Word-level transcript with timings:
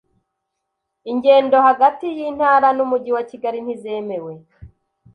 ingendo 1.11 1.55
hagati 1.67 2.05
y'intara 2.17 2.67
n'umujyi 2.77 3.11
wa 3.17 3.23
Kigali 3.29 3.59
ntizemewe 3.61 4.33